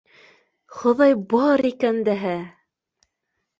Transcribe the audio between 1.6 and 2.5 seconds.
икән дәһә!